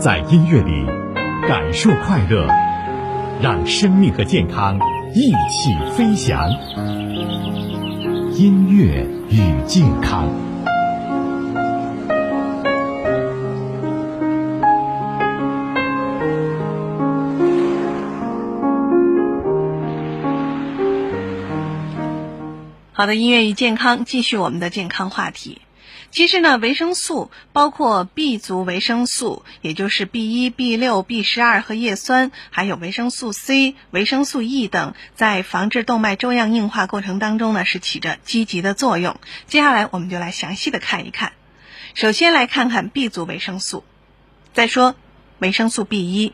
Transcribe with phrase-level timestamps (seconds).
[0.00, 0.86] 在音乐里
[1.46, 2.48] 感受快乐，
[3.42, 4.78] 让生命和健康
[5.14, 6.48] 一起飞翔。
[8.32, 10.26] 音乐与健康。
[22.94, 25.60] 好的，音乐与健康，继续我们的健康话题。
[26.10, 39.20] 其实呢，维生素包括 B 族维生素，也就是 B 一、B 六、B 十二和叶酸，还有维生素 C、维生素 E 等，在防治动脉粥样硬化过程当中呢，是起着积极的作用。
[39.46, 41.32] 接下来我们就来详细的看一看。
[41.94, 43.84] 首先来看看 B 族维生素。
[44.52, 44.96] 再说
[45.38, 46.32] 维生素 B 一。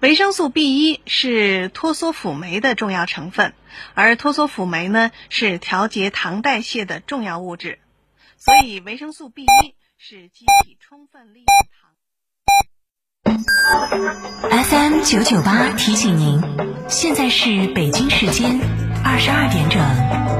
[0.00, 3.52] 维生素 B 一是脱羧辅酶的重要成分，
[3.94, 7.78] 而脱羧辅酶呢是调节糖代谢的重要物质，
[8.40, 11.46] 所以维生素 B 一是机体充分利用
[11.78, 11.90] 糖。
[14.64, 16.40] FM 九九八提醒您，
[16.88, 18.58] 现在是北京时间
[19.04, 20.39] 二十二点整。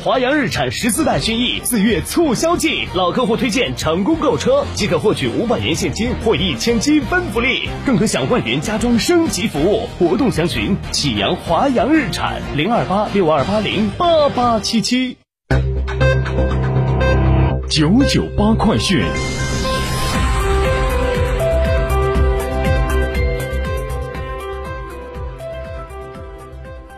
[0.00, 9.88] 华阳日产十四代轩逸四月促销季，老客户推荐成功购车即可获取五百元现金或一千积分福利，更可享万元家装升级服务。
[9.98, 15.16] 活动详询启阳华阳日产零二八六二八零八八七七
[17.68, 19.02] 九九八快讯。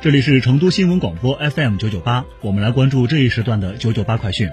[0.02, 4.48] 这里是成都新闻广播 FM 九九八，我们来关注这一时段的九九八快讯。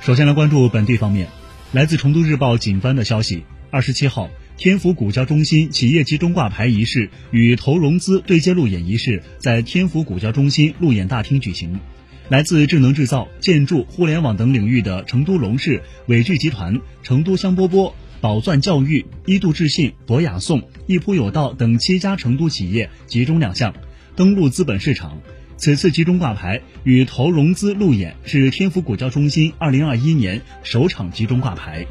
[0.00, 1.26] 首先来关注本地方面，
[1.72, 11.80] 来自成都日报警方的消息，二十七号，天府股交中心企业集中挂牌仪式与投融资对接路演仪式在天府股交中心路演大厅举行。
[12.28, 17.92] 来自智能制造、建筑、互联网等领域的成都龙氏、伟聚集团、成都香饽饽。
[18.20, 23.74] 宝钻教育、一度智信、博雅颂、一铺有道等七家成都企业集中亮相，
[24.14, 25.18] 登陆资本市场。
[25.56, 31.86] 此次集中挂牌与投融资路演是天府股交中心二零二一年首场集中挂牌。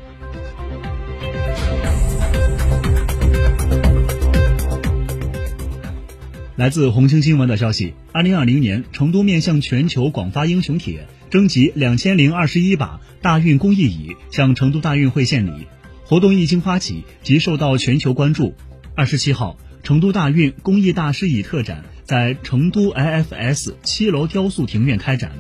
[6.56, 15.68] 来自红星新闻的消息，二零二零年成都面向全球广发英雄帖，征集两千零二十一把大运公益椅，向成都大运会献礼。
[16.10, 18.56] 活动一经发起即受到全球关注。
[18.96, 25.34] 二十七号，成都大运公益大师椅特展在成都 IFS 七楼雕塑庭院开展，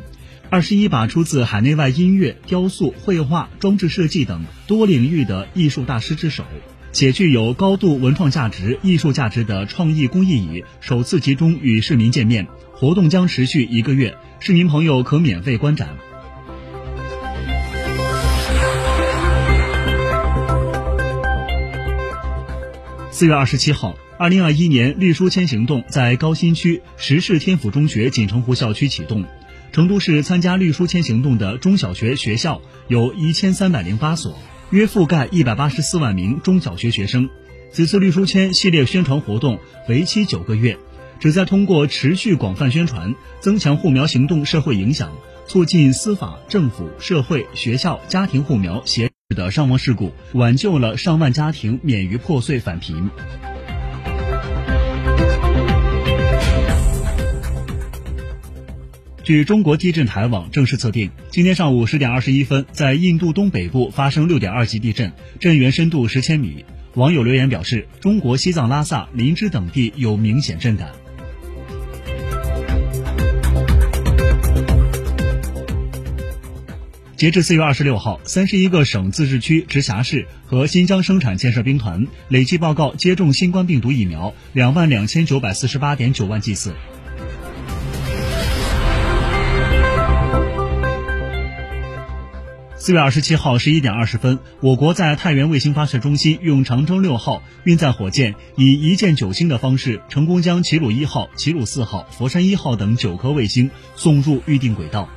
[0.51, 6.43] 二十一把出自海内外音乐、雕塑、绘画、装置设计等多领域的艺术大师之手，
[6.91, 12.45] 且具有高度文创价值、艺术价值的创意公益椅首次集中与市民见面。
[12.73, 15.97] 活动将持续一个月，市民朋友可免费观展。
[23.19, 29.25] 四月二十七号，二零二一年绿书签行动在高新区石市天府中学锦城湖校区启动。
[29.73, 37.29] 成都市参加绿书签行动的中小学学校有一千三百零八所，约覆盖一百八十四万名中小学学生。
[37.73, 39.59] 此次绿书签系列宣传活动
[39.89, 40.77] 为期九个月，
[41.19, 45.11] 旨在通过持续广泛宣传，增强护苗行动社会影响，
[45.45, 49.08] 促进司法、政府、社会、学校、家庭护苗协。
[49.35, 53.11] 的伤亡事故，挽救了上万家庭免于破碎返贫。
[59.23, 66.65] 据中国地震台网正式测定，今天上午十点二十一分，在印度东北部发生六点二级地震，震源深度十千米。
[66.95, 70.89] 网友留言表示，中国西藏拉萨、林芝等地有明显震感。
[77.19, 86.73] 截至四月二十六号三十一个省自治区直辖市和新疆生产建设兵团累计报告接种新冠病毒疫苗两万两千九百四十八点九万剂次。
[92.77, 105.09] 四月二十七号十一点二十分我国在太原卫星发射中心用长征六号运载火箭以一箭九星的方式成功将齐鲁一号齐鲁四号佛山一号等九颗卫星送入预定轨道。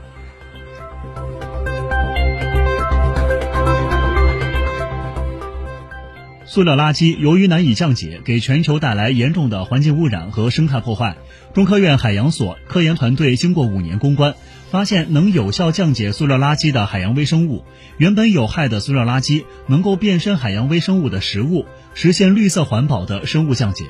[6.53, 11.17] 塑料垃圾由于难以降解，给全球带来严重的环境污染和生态破坏。
[11.55, 14.35] 中科院海洋所科研团队经过五年攻关，
[14.71, 17.65] 发现能有效降解塑料垃圾的海洋微生物。
[17.97, 21.65] 原本有害的塑料垃圾能够变身海洋微生物的食物，
[21.95, 23.87] 实现绿色环保的生物降解。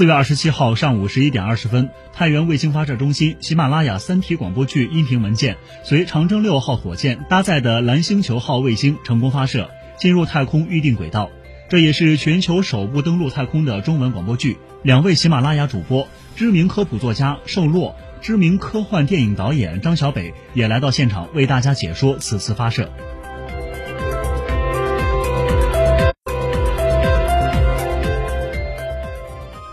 [0.00, 9.68] 四月二十七号上午十一点二十分，太原卫星发射中心喜马拉雅三体广播剧音频文件随长征六号火箭搭载的蓝星球号卫星成功发射，
[9.98, 11.28] 进入太空预定轨道。
[11.68, 14.56] 这也是全球首部登陆太空的中文广播剧。
[14.82, 22.90] 两位喜马拉雅主播、知名科普作家寿洛、知名科幻电影导演张小北也来到现场为大家解说此次发射。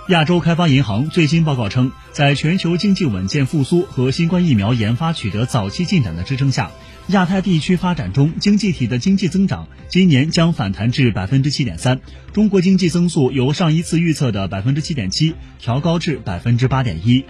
[0.07, 6.71] 亚洲开发银行最新报告称，在全球经济稳健复苏和新冠疫苗研发取得早期进展的支撑下，
[7.07, 11.99] 亚太地区发展中经济体的经济增长今年将反弹至百分之七点三，
[12.31, 17.25] 中国经济增速由上一次预测的百分之七点七调高至百分之八点一。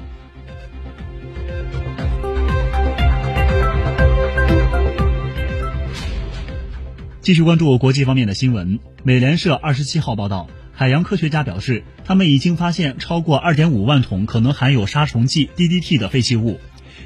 [7.22, 10.48] 继续关注国际方面的新闻，美联社二十七号报道。
[10.80, 16.60] 海洋科学家表示，他们已经发现超过2.5万桶可能含有杀虫剂 DDT 的废弃物，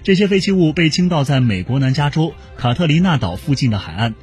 [0.04, 4.14] 这些废弃物被倾倒在美国南加州卡特琳娜岛附近的海岸。